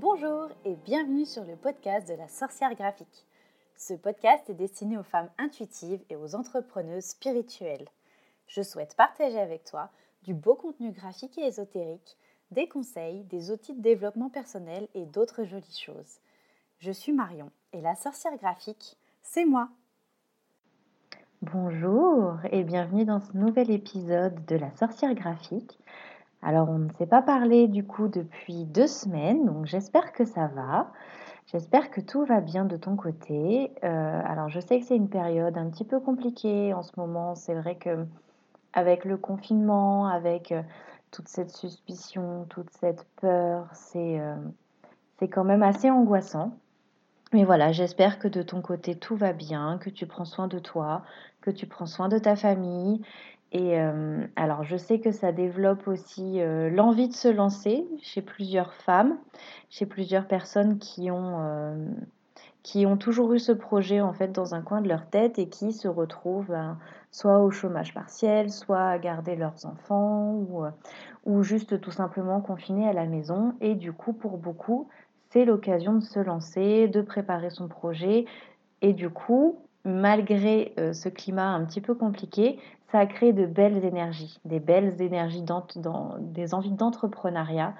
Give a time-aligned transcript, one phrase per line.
[0.00, 3.26] Bonjour et bienvenue sur le podcast de la sorcière graphique.
[3.76, 7.88] Ce podcast est destiné aux femmes intuitives et aux entrepreneuses spirituelles.
[8.46, 9.90] Je souhaite partager avec toi
[10.22, 12.16] du beau contenu graphique et ésotérique,
[12.52, 16.20] des conseils, des outils de développement personnel et d'autres jolies choses.
[16.78, 19.68] Je suis Marion et la sorcière graphique, c'est moi.
[21.42, 25.76] Bonjour et bienvenue dans ce nouvel épisode de la sorcière graphique.
[26.42, 30.46] Alors, on ne s'est pas parlé du coup depuis deux semaines, donc j'espère que ça
[30.48, 30.92] va.
[31.46, 33.72] J'espère que tout va bien de ton côté.
[33.82, 37.34] Euh, alors, je sais que c'est une période un petit peu compliquée en ce moment.
[37.34, 38.06] C'est vrai que
[38.72, 40.62] avec le confinement, avec euh,
[41.10, 44.36] toute cette suspicion, toute cette peur, c'est euh,
[45.18, 46.52] c'est quand même assez angoissant.
[47.32, 50.58] Mais voilà, j'espère que de ton côté tout va bien, que tu prends soin de
[50.58, 51.02] toi,
[51.40, 53.02] que tu prends soin de ta famille
[53.52, 58.20] et euh, alors, je sais que ça développe aussi euh, l'envie de se lancer chez
[58.20, 59.16] plusieurs femmes,
[59.70, 61.88] chez plusieurs personnes qui ont, euh,
[62.62, 65.48] qui ont toujours eu ce projet en fait dans un coin de leur tête et
[65.48, 66.78] qui se retrouvent ben,
[67.10, 70.64] soit au chômage partiel, soit à garder leurs enfants ou,
[71.24, 73.54] ou juste tout simplement confinés à la maison.
[73.62, 74.88] Et du coup, pour beaucoup,
[75.30, 78.26] c'est l'occasion de se lancer, de préparer son projet.
[78.82, 82.58] Et du coup, malgré ce climat un petit peu compliqué,
[82.90, 85.66] ça a créé de belles énergies, des belles énergies, dans,
[86.20, 87.74] des envies d'entrepreneuriat,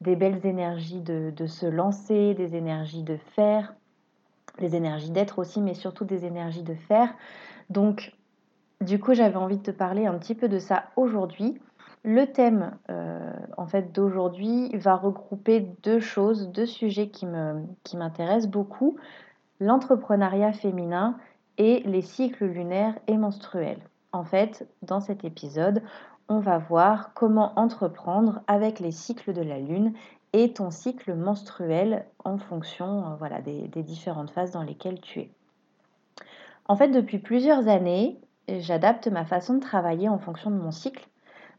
[0.00, 3.74] des belles énergies de, se lancer, des énergies de faire,
[4.58, 7.12] des énergies d'être aussi, mais surtout des énergies de faire.
[7.70, 8.12] Donc,
[8.80, 11.60] du coup, j'avais envie de te parler un petit peu de ça aujourd'hui.
[12.04, 18.96] Le thème, euh, en fait, d'aujourd'hui va regrouper deux choses, deux sujets qui m'intéressent beaucoup
[19.60, 21.16] l'entrepreneuriat féminin
[21.58, 23.80] et les cycles lunaires et menstruels.
[24.12, 25.82] En fait, dans cet épisode,
[26.28, 29.92] on va voir comment entreprendre avec les cycles de la Lune
[30.32, 35.30] et ton cycle menstruel en fonction euh, voilà, des, différentes phases dans lesquelles tu es.
[36.66, 38.18] En fait, depuis plusieurs années,
[38.48, 41.06] j'adapte ma façon de travailler en fonction de mon cycle,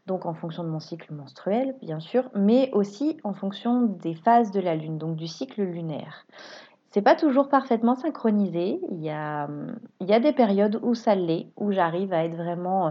[0.06, 4.50] donc en fonction de mon cycle menstruel, bien sûr, mais aussi en fonction des phases
[4.50, 6.26] de la Lune, donc du cycle lunaire.
[6.94, 8.78] C'est pas toujours parfaitement synchronisé.
[8.92, 9.48] Il y a,
[10.00, 12.90] des périodes où ça l'est, où j'arrive à être vraiment euh,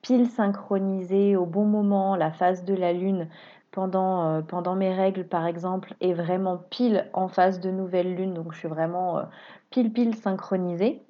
[0.00, 2.16] pile synchronisée au bon moment.
[2.16, 3.28] La phase de la lune
[3.70, 8.32] pendant, euh, pendant mes règles, par exemple, est vraiment pile en phase de nouvelle lune.
[8.32, 9.22] Donc je suis vraiment euh,
[9.68, 11.02] pile pile synchronisée.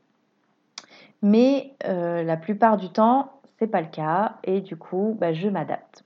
[1.23, 4.39] Mais la plupart du temps, c'est pas le cas.
[4.43, 6.03] Et du coup, bah, je m'adapte.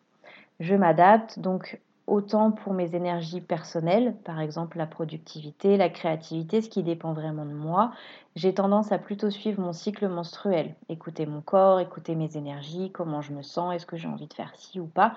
[0.60, 1.38] Je m'adapte.
[1.38, 7.12] Donc autant pour mes énergies personnelles, par exemple la productivité, la créativité, ce qui dépend
[7.12, 7.92] vraiment de moi.
[8.36, 13.22] J'ai tendance à plutôt suivre mon cycle menstruel, écouter mon corps, écouter mes énergies, comment
[13.22, 15.14] je me sens, est-ce que j'ai envie de faire ci ou pas.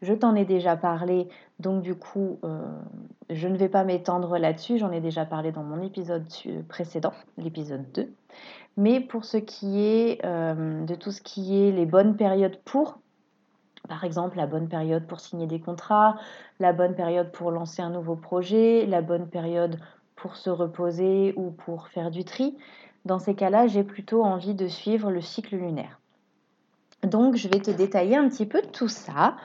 [0.00, 1.28] Je t'en ai déjà parlé,
[1.60, 2.60] donc du coup, euh,
[3.30, 6.24] je ne vais pas m'étendre là-dessus, j'en ai déjà parlé dans mon épisode
[6.68, 8.12] précédent, l'épisode 2.
[8.76, 12.98] Mais pour ce qui est euh, de tout ce qui est les bonnes périodes pour,
[13.88, 16.16] par exemple, la bonne période pour signer des contrats,
[16.60, 19.78] la bonne période pour lancer un nouveau projet, la bonne période
[20.16, 22.56] pour se reposer ou pour faire du tri.
[23.04, 25.98] Dans ces cas-là, j'ai plutôt envie de suivre le cycle lunaire.
[27.02, 29.36] Donc, je vais te détailler un petit peu tout ça.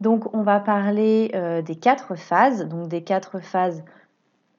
[0.00, 3.82] Donc, on va parler euh, des quatre phases, donc des quatre phases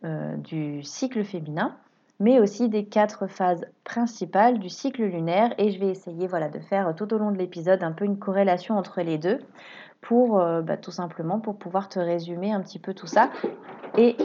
[0.04, 1.78] euh, du cycle féminin
[2.20, 5.54] mais aussi des quatre phases principales du cycle lunaire.
[5.58, 8.20] Et je vais essayer voilà, de faire tout au long de l'épisode un peu une
[8.20, 9.40] corrélation entre les deux
[10.02, 13.32] pour euh, bah, tout simplement pour pouvoir te résumer un petit peu tout ça.
[13.98, 14.18] Et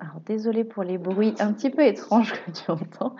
[0.00, 3.16] alors désolé pour les bruits un petit peu étranges que tu entends.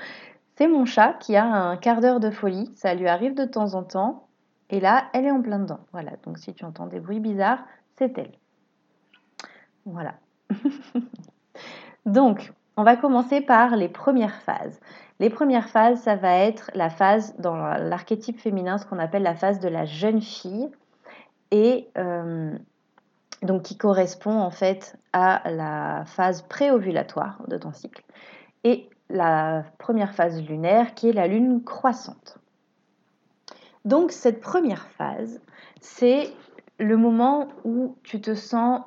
[0.57, 2.71] C'est mon chat qui a un quart d'heure de folie.
[2.77, 4.29] Ça lui arrive de temps en temps.
[4.71, 5.81] Et là, elle est en plein dedans.
[5.93, 7.65] Voilà, donc si tu entends des bruits bizarres,
[7.97, 8.33] c'est elle.
[9.85, 10.15] Voilà.
[12.07, 14.81] donc, on va commencer par les premières phases.
[15.21, 19.35] Les premières phases, ça va être la phase dans l'archétype féminin, ce qu'on appelle la
[19.35, 20.69] phase de la jeune fille,
[21.51, 22.57] et euh,
[23.43, 28.03] donc qui correspond en fait à la phase préovulatoire de ton cycle,
[28.65, 32.39] et la première phase lunaire qui est la lune croissante.
[33.85, 35.41] Donc cette première phase,
[35.81, 36.33] c'est
[36.79, 38.81] le moment où tu te sens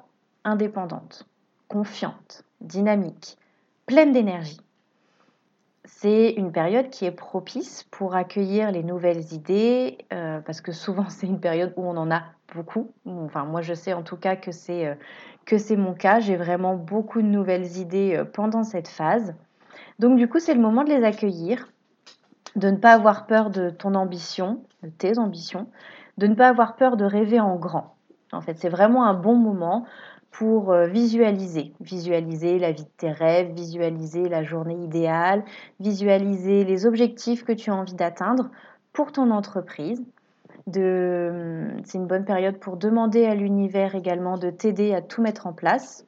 [0.44, 1.28] indépendante,
[1.68, 3.38] confiante, dynamique,
[3.88, 4.60] pleine d'énergie.
[5.86, 11.06] C'est une période qui est propice pour accueillir les nouvelles idées, euh, parce que souvent
[11.10, 12.24] c'est une période où on en a
[12.54, 12.92] beaucoup.
[13.06, 14.96] Enfin, moi je sais en tout cas que c'est euh,
[15.46, 16.20] que c'est mon cas.
[16.20, 19.34] J'ai vraiment beaucoup de nouvelles idées euh, pendant cette phase.
[20.00, 21.70] Donc du coup, c'est le moment de les accueillir,
[22.56, 25.68] de ne pas avoir peur de ton ambition, de tes ambitions,
[26.18, 27.96] de ne pas avoir peur de rêver en grand.
[28.34, 29.86] En fait, c'est vraiment un bon moment
[30.32, 35.44] pour euh, visualiser, visualiser la vie de tes rêves, visualiser la journée idéale,
[35.80, 38.50] visualiser les objectifs que tu as envie d'atteindre
[38.94, 40.04] pour ton entreprise.
[40.74, 45.54] C'est une bonne période pour demander à l'univers également de t'aider à tout mettre en
[45.54, 46.06] place,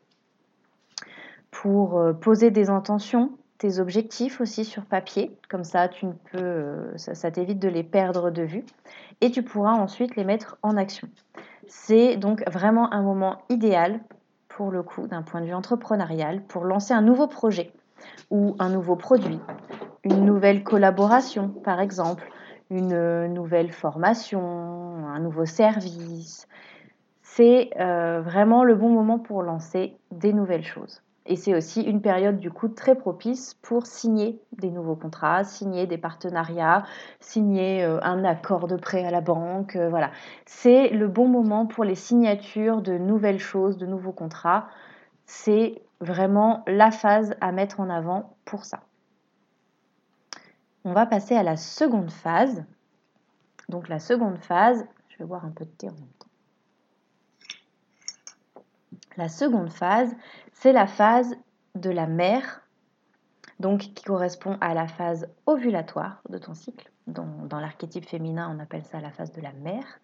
[1.51, 6.37] pour euh, poser des intentions, tes objectifs aussi sur papier, comme ça tu ne peux,
[6.37, 8.65] euh, ça t'évite de les perdre de vue,
[9.21, 11.09] et tu pourras ensuite les mettre en action.
[11.69, 13.99] C'est donc vraiment un moment idéal
[14.47, 17.71] pour le coup d'un point de vue entrepreneurial pour lancer un nouveau projet
[18.31, 19.39] ou un nouveau produit,
[20.03, 22.27] une nouvelle collaboration par exemple,
[22.71, 24.41] une nouvelle formation,
[25.07, 26.47] un nouveau service.
[27.21, 31.03] C'est euh, vraiment le bon moment pour lancer des nouvelles choses.
[31.29, 35.85] Et c'est aussi une période du coup très propice pour signer des nouveaux contrats, signer
[35.85, 36.83] des partenariats,
[37.19, 39.75] signer euh, un accord de prêt à la banque.
[39.75, 40.09] Euh, voilà,
[40.47, 44.69] c'est le bon moment pour les signatures de nouvelles choses, de nouveaux contrats.
[45.27, 48.79] C'est vraiment la phase à mettre en avant pour ça.
[50.83, 52.65] On va passer à la seconde phase.
[53.69, 56.28] Donc la seconde phase, je vais boire un peu de thé en même temps.
[59.19, 60.15] La seconde phase,
[60.53, 61.35] c'est la phase
[61.75, 62.61] de la mère,
[63.59, 66.89] donc qui correspond à la phase ovulatoire de ton cycle.
[67.05, 69.99] Dans, dans l'archétype féminin, on appelle ça la phase de la mère.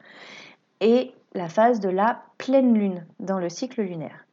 [0.82, 4.26] Et la phase de la pleine lune dans le cycle lunaire.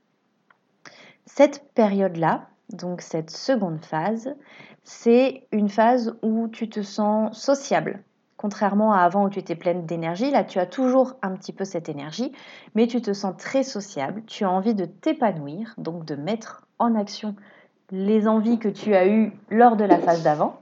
[1.27, 4.35] Cette période-là, donc cette seconde phase,
[4.83, 8.03] c'est une phase où tu te sens sociable,
[8.43, 11.65] Contrairement à avant où tu étais pleine d'énergie, là tu as toujours un petit peu
[11.65, 12.33] cette énergie,
[12.75, 16.97] mais tu te sens très sociable, tu as envie de t'épanouir, donc de mettre en
[16.97, 17.37] action
[17.93, 20.61] les envies que tu as eues lors de la phase d'avant,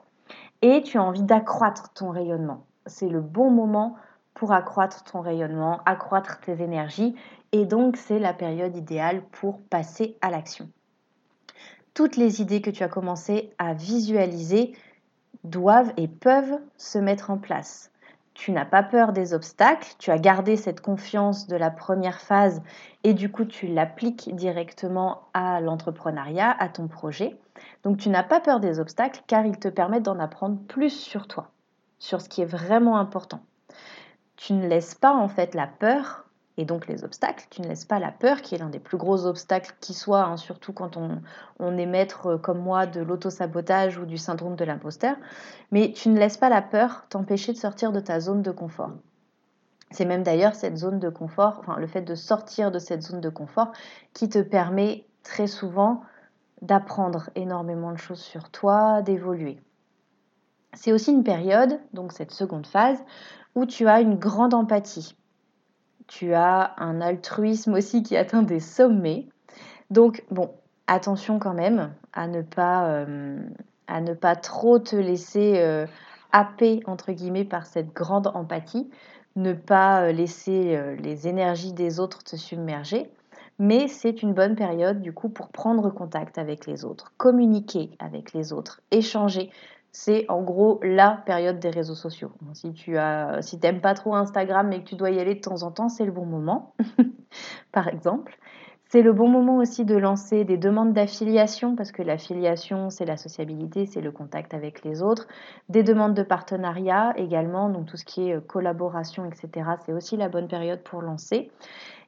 [0.61, 2.67] et tu as envie d'accroître ton rayonnement.
[2.85, 3.97] C'est le bon moment
[4.35, 7.15] pour accroître ton rayonnement, accroître tes énergies,
[7.53, 10.69] et donc c'est la période idéale pour passer à l'action.
[11.95, 14.75] Toutes les idées que tu as commencé à visualiser,
[15.45, 17.91] doivent et peuvent se mettre en place.
[18.35, 22.63] Tu n'as pas peur des obstacles, tu as gardé cette confiance de la première phase
[23.05, 27.37] et du coup tu l'appliques directement à l'entrepreneuriat, à ton projet.
[27.83, 31.27] Donc tu n'as pas peur des obstacles car ils te permettent d'en apprendre plus sur
[31.27, 31.51] toi,
[31.99, 33.41] sur ce qui est vraiment important.
[34.37, 36.25] Tu ne laisses pas en fait la peur
[36.61, 37.47] et donc les obstacles.
[37.49, 40.25] Tu ne laisses pas la peur, qui est l'un des plus gros obstacles qui soit,
[40.25, 44.65] hein, surtout quand on, est maître euh, comme moi de l'autosabotage ou du syndrome de
[44.65, 45.17] l'imposteur,
[45.71, 48.91] mais tu ne laisses pas la peur t'empêcher de sortir de ta zone de confort.
[49.91, 53.23] C'est même d'ailleurs cette zone de confort, enfin le fait de sortir de cette zone
[53.23, 53.73] de confort
[54.13, 56.03] qui te permet très souvent
[56.61, 59.59] d'apprendre énormément de choses sur toi, d'évoluer.
[60.75, 63.03] C'est aussi une période, donc cette seconde phase,
[63.55, 65.17] où tu as une grande empathie
[66.11, 69.29] tu as un altruisme aussi qui atteint des sommets.
[69.91, 70.51] Donc, bon,
[70.89, 73.39] attention quand même à ne pas, euh,
[74.43, 75.87] trop te laisser euh,
[76.33, 78.91] happer, entre guillemets, par cette grande empathie,
[79.37, 83.09] ne pas euh, laisser les énergies des autres te submerger.
[83.61, 88.33] Mais c'est une bonne période, du coup, pour prendre contact avec les autres, communiquer avec
[88.33, 89.53] les autres, échanger
[89.93, 92.33] c'est en gros la période des réseaux sociaux.
[92.55, 95.41] Si tu as, si t'aimes pas trop Instagram mais que tu dois y aller de
[95.41, 96.75] temps en temps, c'est le bon moment,
[97.73, 98.39] par exemple.
[98.93, 103.17] C'est le bon moment aussi de lancer des demandes d'affiliation parce que l'affiliation, c'est la
[103.17, 105.29] sociabilité, c'est le contact avec les autres.
[105.69, 109.71] Des demandes de partenariat également, donc tout ce qui est euh, collaboration, etc.
[109.87, 111.53] C'est aussi la bonne période pour lancer.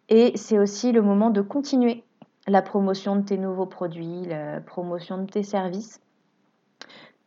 [0.08, 2.02] Et c'est aussi le moment de continuer
[2.48, 6.00] la promotion de tes nouveaux produits, la promotion de tes services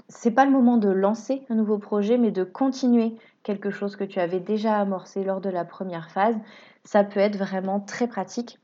[0.08, 4.04] c'est pas le moment de lancer un nouveau projet, mais de continuer quelque chose que
[4.04, 6.36] tu avais déjà amorcé lors de la première phase.
[6.84, 8.60] Ça peut être vraiment très pratique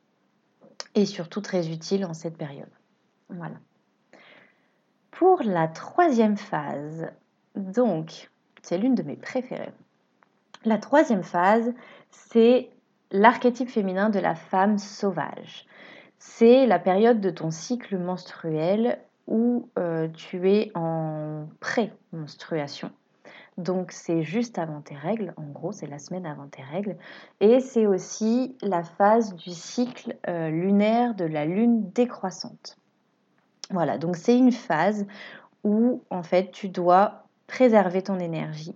[0.95, 2.69] et surtout très utile en cette période.
[3.29, 3.55] Voilà.
[5.11, 7.07] Pour la troisième phase,
[7.55, 8.29] donc,
[8.61, 9.73] c'est l'une de mes préférées.
[10.65, 11.73] La troisième phase,
[12.11, 12.69] c'est
[13.11, 15.65] l'archétype féminin de la femme sauvage.
[16.17, 18.99] C'est la période de ton cycle menstruel
[19.31, 22.91] où euh, tu es en pré-menstruation.
[23.57, 26.97] Donc c'est juste avant tes règles, en gros c'est la semaine avant tes règles.
[27.39, 32.77] Et c'est aussi la phase du cycle euh, lunaire de la lune décroissante.
[33.69, 35.07] Voilà, donc c'est une phase
[35.63, 38.75] où en fait tu dois préserver ton énergie.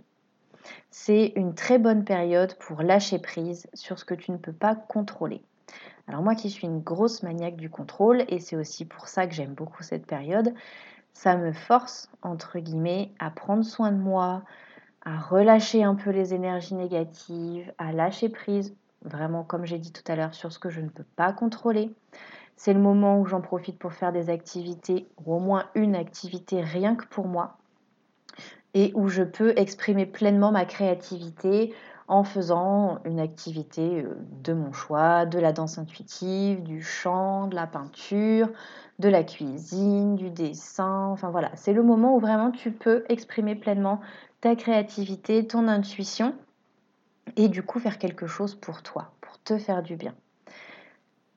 [0.90, 4.76] C'est une très bonne période pour lâcher prise sur ce que tu ne peux pas
[4.76, 5.42] contrôler.
[6.08, 9.34] Alors moi qui suis une grosse maniaque du contrôle, et c'est aussi pour ça que
[9.34, 10.54] j'aime beaucoup cette période,
[11.14, 14.44] ça me force, entre guillemets, à prendre soin de moi,
[15.04, 20.04] à relâcher un peu les énergies négatives, à lâcher prise vraiment, comme j'ai dit tout
[20.12, 21.92] à l'heure, sur ce que je ne peux pas contrôler.
[22.58, 26.62] C'est le moment où j'en profite pour faire des activités, ou au moins une activité
[26.62, 27.58] rien que pour moi,
[28.74, 31.74] et où je peux exprimer pleinement ma créativité
[32.08, 37.56] en faisant une activité euh, de mon choix, de la danse intuitive, du chant, de
[37.56, 38.50] la peinture,
[39.00, 41.08] de la cuisine, du dessin.
[41.08, 44.00] Enfin voilà, c'est le moment où vraiment tu peux exprimer pleinement
[44.42, 46.36] ta créativité, ton intuition
[47.36, 50.14] et du coup faire quelque chose pour toi, pour te faire du bien.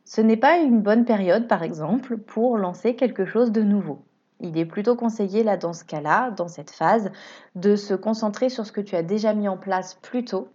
[0.05, 4.03] Ce n'est pas une bonne période, par exemple, pour lancer quelque chose de nouveau.
[4.41, 7.11] Il est plutôt conseillé, là, dans ce cas-là, dans cette phase,
[7.57, 10.49] de se concentrer sur ce que tu as déjà mis en place plus tôt.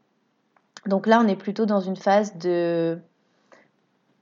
[0.85, 2.99] Donc là, on est plutôt dans une phase de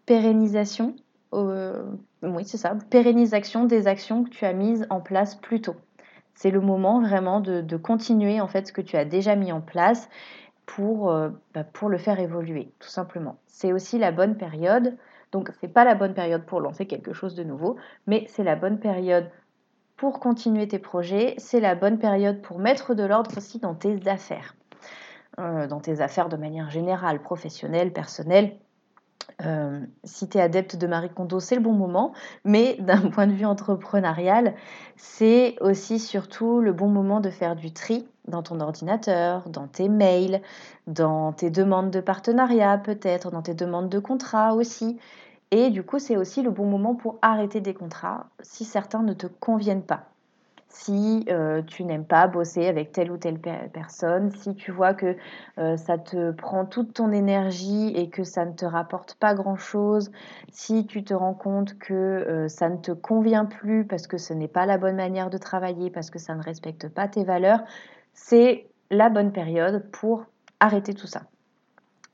[0.06, 0.96] pérennisation.
[1.34, 1.84] Euh,
[2.22, 5.76] oui, c'est ça, pérennisation des actions que tu as mises en place plus tôt.
[6.34, 9.62] C'est le moment vraiment de, continuer en fait ce que tu as déjà mis en
[9.62, 10.10] place
[10.66, 13.38] pour, euh, bah, pour le faire évoluer, tout simplement.
[13.48, 14.98] C'est aussi la bonne période
[15.32, 18.44] donc, ce n'est pas la bonne période pour lancer quelque chose de nouveau, mais c'est
[18.44, 19.30] la bonne période
[19.96, 21.36] pour continuer tes projets.
[21.38, 24.56] C'est la bonne période pour mettre de l'ordre aussi dans tes affaires.
[25.40, 28.58] Euh, dans tes affaires de manière générale, professionnelle, personnelle.
[29.46, 32.12] Euh, si tu es adepte de Marie Kondo, c'est le bon moment,
[32.44, 34.56] mais d'un point de vue entrepreneurial,
[34.98, 39.88] c'est aussi surtout le bon moment de faire du tri dans ton ordinateur, dans tes
[39.88, 40.42] mails,
[40.88, 45.00] dans tes demandes de partenariat peut-être, dans tes demandes de contrat aussi.
[45.52, 49.14] Et du coup, c'est aussi le bon moment pour arrêter des contrats si certains ne
[49.14, 50.11] te conviennent pas.
[50.74, 55.18] Si euh, tu n'aimes pas bosser avec telle ou telle personne, si tu vois que
[55.58, 60.12] euh, ça te prend toute ton énergie et que ça ne te rapporte pas grand-chose,
[60.50, 64.34] si tu te rends compte que euh, ça ne te convient plus parce que ce
[64.34, 67.60] n'est pas la bonne manière de travailler, parce que ça ne respecte pas tes valeurs,
[68.14, 70.26] c'est la bonne période pour
[70.62, 71.24] arrêter tout ça.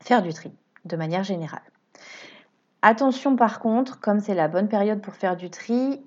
[0.02, 0.52] Faire du tri,
[0.86, 1.62] de manière générale.
[2.82, 6.02] Attention par contre, comme c'est la bonne période pour faire du tri,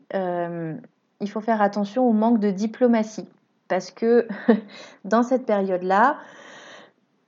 [1.21, 3.29] il faut faire attention au manque de diplomatie.
[3.69, 4.27] Parce que
[5.05, 6.17] dans cette période-là,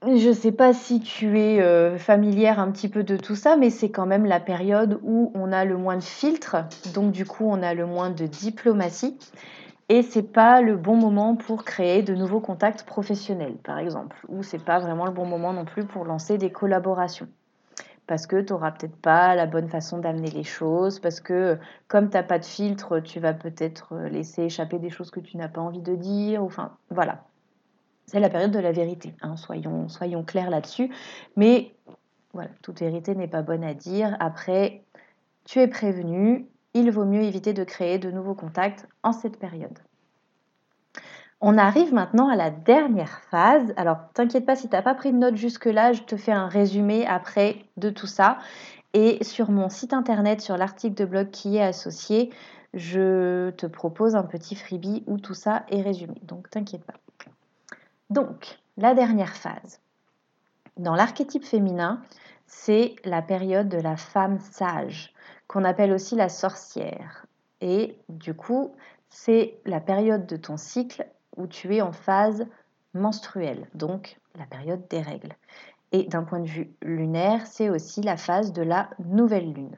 [0.05, 3.57] je ne sais pas si tu es euh, familière un petit peu de tout ça,
[3.57, 6.57] mais c'est quand même la période où on a le moins de filtres,
[6.93, 9.17] donc du coup on a le moins de diplomatie.
[9.89, 14.43] Et c'est pas le bon moment pour créer de nouveaux contacts professionnels, par exemple, ou
[14.43, 17.29] c'est pas vraiment le bon moment non plus pour lancer des collaborations
[18.07, 22.11] parce que tu n'auras peut-être pas la bonne façon d'amener les choses, parce que comme
[22.11, 25.37] tu n'as pas de filtre, tu vas peut-être euh, laisser échapper des choses que tu
[25.37, 26.43] n'as pas envie de dire.
[26.43, 27.25] Enfin, voilà.
[28.07, 30.93] C'est la période de la vérité, hein, soyons, soyons clairs là-dessus.
[31.37, 31.75] Mais
[32.33, 34.17] voilà, toute vérité n'est pas bonne à dire.
[34.21, 34.85] Après,
[35.45, 39.79] tu es prévenu, il vaut mieux éviter de créer de nouveaux contacts en cette période.
[41.45, 43.75] On arrive maintenant à la dernière phase.
[43.77, 46.47] Alors, t'inquiète pas si tu n'as pas pris de notes jusque-là, je te fais un
[46.47, 48.39] résumé après de tout ça.
[48.95, 52.31] Et sur mon site internet, sur l'article de blog qui est associé,
[52.75, 56.15] je te propose un petit freebie où tout ça est résumé.
[56.23, 56.95] Donc, t'inquiète pas.
[58.09, 59.81] Donc, la dernière phase.
[60.77, 62.03] Dans l'archétype féminin,
[62.47, 65.13] c'est la période de la femme sage,
[65.49, 67.27] qu'on appelle aussi la sorcière.
[67.61, 68.77] Et du coup,
[69.09, 71.05] c'est la période de ton cycle
[71.37, 72.47] où tu es en phase
[72.95, 75.35] menstruelle, donc la période des règles.
[75.93, 79.77] Et d'un point de vue lunaire, c'est aussi la phase de la nouvelle lune.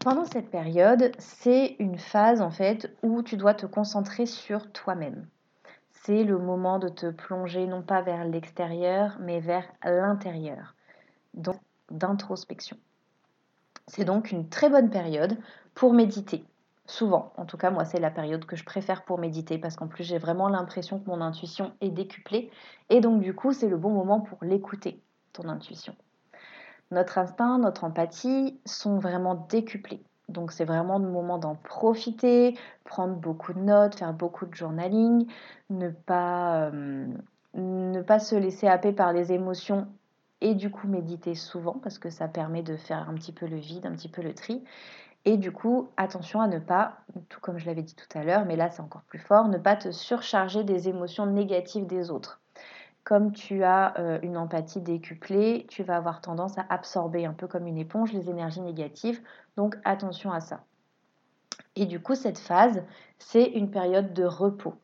[0.00, 5.26] Pendant cette période, c'est une phase en fait où tu dois te concentrer sur toi-même.
[5.90, 10.74] C'est le moment de te plonger non pas vers l'extérieur, mais vers l'intérieur,
[11.34, 11.56] donc
[11.90, 12.76] d'introspection.
[13.86, 15.36] C'est donc une très bonne période
[15.74, 16.44] pour méditer,
[16.88, 19.88] Souvent, en tout cas, moi, c'est la période que je préfère pour méditer parce qu'en
[19.88, 22.50] plus, j'ai vraiment l'impression que mon intuition est décuplée.
[22.88, 25.02] Et donc, du coup, c'est le bon moment pour l'écouter,
[25.34, 25.94] ton intuition.
[26.90, 30.02] Notre instinct, notre empathie sont vraiment décuplés.
[30.30, 35.26] Donc, c'est vraiment le moment d'en profiter, prendre beaucoup de notes, faire beaucoup de journaling,
[35.68, 37.06] ne pas, euh,
[37.52, 39.88] ne pas se laisser happer par les émotions
[40.40, 43.56] et du coup méditer souvent parce que ça permet de faire un petit peu le
[43.56, 44.62] vide, un petit peu le tri.
[45.24, 46.98] Et du coup, attention à ne pas,
[47.28, 49.58] tout comme je l'avais dit tout à l'heure, mais là c'est encore plus fort, ne
[49.58, 52.40] pas te surcharger des émotions négatives des autres.
[53.04, 57.46] Comme tu as euh, une empathie décuplée, tu vas avoir tendance à absorber un peu
[57.46, 59.22] comme une éponge les énergies négatives.
[59.56, 60.62] Donc attention à ça.
[61.74, 62.82] Et du coup, cette phase,
[63.18, 64.74] c'est une période de repos.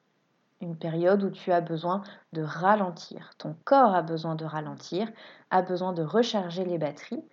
[0.61, 3.33] Une période où tu as besoin de ralentir.
[3.37, 5.11] Ton corps a besoin de ralentir,
[5.51, 7.25] a besoin de recharger les batteries.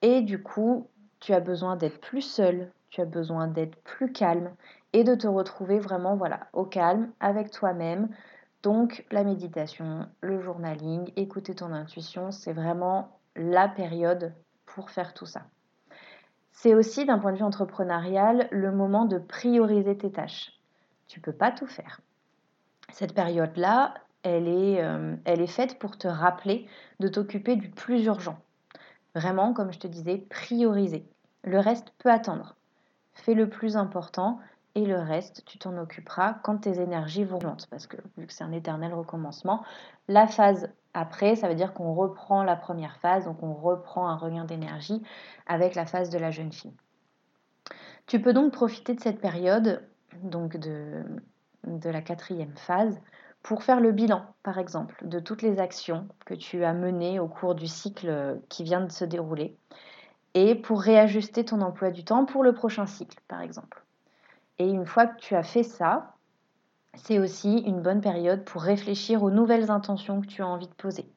[0.00, 0.88] Et du coup,
[1.22, 4.50] tu as besoin d'être plus seul, tu as besoin d'être plus calme
[4.92, 8.08] et de te retrouver vraiment voilà, au calme avec toi-même,
[8.64, 14.34] Donc la méditation, le journaling, écouter ton intuition, c'est vraiment la période
[14.66, 15.42] pour faire tout ça.
[16.52, 20.52] C'est aussi d'un point de vue entrepreneurial le moment de prioriser tes tâches.
[21.06, 22.00] Tu ne peux pas tout faire.
[22.92, 26.66] Cette période-là, elle euh, elle est faite pour te rappeler
[27.00, 28.38] de t'occuper du plus urgent.
[29.14, 31.11] Vraiment, comme je te disais, prioriser.
[31.44, 32.56] Le reste peut attendre.
[33.14, 34.38] Fais le plus important
[34.74, 37.66] et le reste, tu t'en occuperas quand tes énergies vont monter.
[37.70, 39.64] Parce que vu que c'est un éternel recommencement,
[40.08, 44.16] la phase après, ça veut dire qu'on reprend la première phase, donc on reprend un
[44.16, 45.02] regain d'énergie
[45.46, 46.74] avec la phase de la jeune fille.
[48.06, 49.82] Tu peux donc profiter de cette période,
[50.22, 51.02] donc de,
[51.64, 53.00] de la quatrième phase,
[53.42, 57.28] pour faire le bilan, par exemple, de toutes les actions que tu as menées au
[57.28, 59.56] cours du cycle qui vient de se dérouler,
[60.34, 63.82] et pour réajuster ton emploi du temps pour le prochain cycle, par exemple.
[64.58, 66.14] Et une fois que tu as fait ça,
[66.94, 70.74] c'est aussi une bonne période pour réfléchir aux nouvelles intentions que tu as envie de
[70.74, 71.10] poser.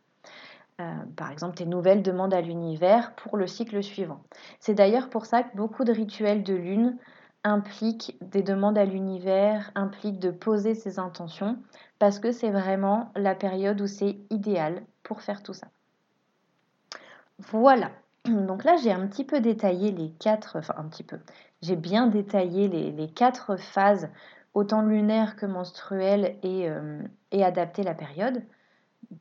[0.81, 4.22] Euh, par exemple, tes nouvelles demandes à l'univers pour le cycle suivant.
[4.60, 6.98] C'est d'ailleurs pour ça que beaucoup de rituels de lune
[7.45, 11.57] impliquent des demandes à l'univers, impliquent de poser ses intentions,
[12.00, 15.67] parce que c'est vraiment la période où c'est idéal pour faire tout ça.
[17.39, 17.91] Voilà.
[18.25, 21.20] Donc là, j'ai un petit peu détaillé les quatre, enfin un petit peu,
[21.62, 24.10] j'ai bien détaillé les, quatre phases
[24.53, 27.01] autant lunaire que menstruel et, euh,
[27.32, 28.44] et adapter la période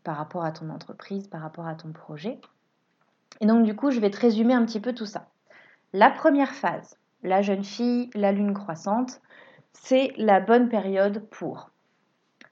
[0.04, 2.40] par rapport à ton entreprise, par rapport à ton projet.
[3.40, 5.28] Et donc du coup, je vais te résumer un petit peu tout ça.
[5.92, 9.20] La première phase, la jeune fille, la lune croissante,
[9.72, 11.70] c'est la bonne période pour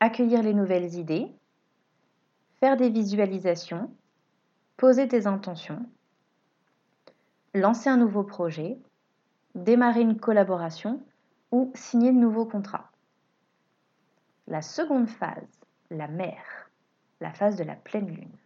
[0.00, 1.32] accueillir les nouvelles idées,
[2.60, 3.90] faire des visualisations,
[4.76, 5.86] poser tes intentions,
[7.54, 8.78] lancer un nouveau projet,
[9.54, 11.00] démarrer une collaboration
[11.50, 12.90] ou signer de nouveaux contrats.
[14.46, 16.42] La seconde phase, la mer,
[17.20, 18.36] la phase de la pleine lune,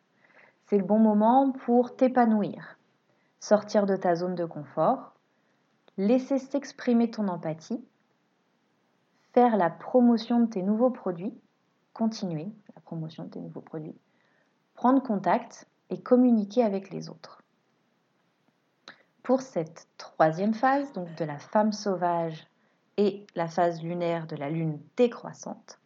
[0.64, 2.78] c'est le bon moment pour t'épanouir,
[3.38, 5.14] sortir de ta zone de confort,
[5.96, 7.85] laisser s'exprimer ton empathie,
[9.33, 11.35] faire la promotion de tes nouveaux produits,
[11.92, 13.96] continuer la promotion de tes nouveaux produits,
[14.74, 17.45] prendre contact et communiquer avec les autres.
[19.26, 22.46] Pour cette troisième phase, donc de la femme sauvage
[22.96, 25.80] et la phase lunaire de la lune décroissante,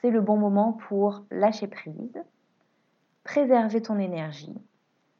[0.00, 2.24] c'est le bon moment pour lâcher prise,
[3.24, 4.56] préserver ton énergie,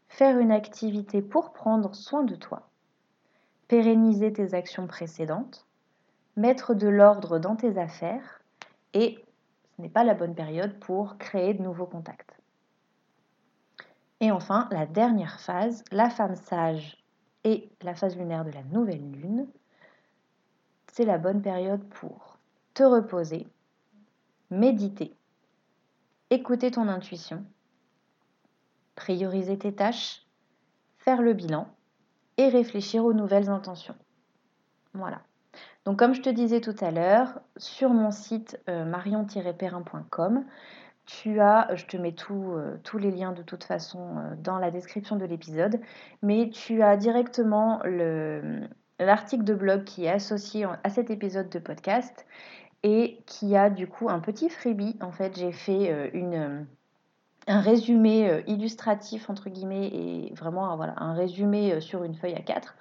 [0.08, 2.70] faire une activité pour prendre soin de toi,
[3.68, 5.66] pérenniser tes actions précédentes,
[6.36, 8.40] mettre de l'ordre dans tes affaires
[8.94, 9.22] et
[9.76, 12.34] ce n'est pas la bonne période pour créer de nouveaux contacts.
[14.20, 17.01] Et enfin, la dernière phase, la femme sage
[17.44, 19.46] et la phase lunaire de la nouvelle lune,
[20.92, 22.38] c'est la bonne période pour
[22.74, 23.46] te reposer,
[24.50, 25.14] méditer,
[26.30, 27.44] écouter ton intuition,
[28.94, 30.26] prioriser tes tâches,
[30.98, 31.66] faire le bilan
[32.36, 33.96] et réfléchir aux nouvelles intentions.
[34.94, 35.22] Voilà.
[35.84, 40.44] Donc comme je te disais tout à l'heure, sur mon site euh, marion-perrin.com,
[41.06, 44.70] tu as, je te mets euh, tous les liens de toute façon euh, dans la
[44.70, 45.80] description de l'épisode,
[46.22, 48.60] mais tu as directement le,
[48.98, 52.26] l'article de blog qui est associé à cet épisode de podcast
[52.82, 54.96] et qui a du coup un petit freebie.
[55.00, 56.62] En fait, j'ai fait euh,
[57.46, 62.42] un résumé euh, illustratif entre guillemets et vraiment un résumé euh, sur une feuille à
[62.42, 62.74] 4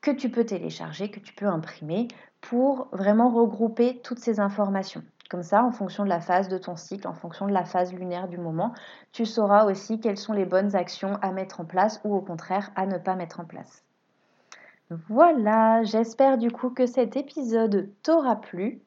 [0.00, 2.08] que tu peux télécharger, que tu peux imprimer
[2.40, 5.02] pour vraiment regrouper toutes ces informations.
[5.30, 7.94] Comme ça, en fonction de la phase de ton cycle, en fonction de la phase
[7.94, 8.74] lunaire du moment,
[9.12, 12.72] tu sauras aussi quelles sont les bonnes actions à mettre en place ou au contraire
[12.74, 13.84] à ne pas mettre en place.
[15.08, 18.82] Voilà, j'espère du coup que cet épisode t'aura plu.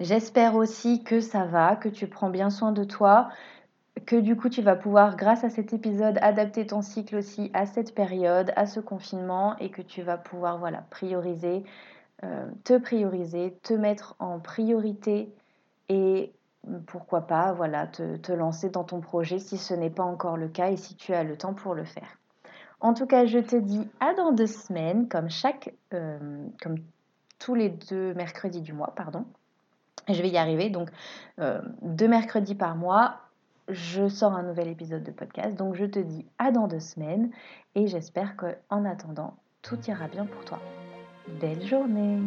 [0.00, 3.28] J'espère aussi que ça va, que tu prends bien soin de toi,
[4.06, 7.66] que du coup tu vas pouvoir, grâce à cet épisode, adapter ton cycle aussi à
[7.66, 11.62] cette période, à ce confinement, et que tu vas pouvoir voilà, prioriser,
[12.24, 15.32] euh, te prioriser, te mettre en priorité
[15.88, 16.32] et
[16.86, 20.48] pourquoi pas voilà, te, te lancer dans ton projet si ce n'est pas encore le
[20.48, 22.18] cas et si tu as le temps pour le faire.
[22.80, 26.18] En tout cas, je te dis à dans deux semaines, comme chaque, euh,
[26.60, 26.76] comme
[27.38, 29.24] tous les deux mercredis du mois, pardon.
[30.08, 30.68] Je vais y arriver.
[30.68, 30.90] Donc,
[31.38, 33.20] euh, deux mercredis par mois,
[33.68, 35.56] je sors un nouvel épisode de podcast.
[35.56, 37.30] Donc, je te dis à dans deux semaines
[37.76, 40.58] et j'espère qu'en attendant, tout ira bien pour toi.
[41.28, 42.20] Belle journée